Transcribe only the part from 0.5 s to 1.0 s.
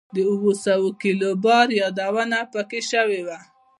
سوه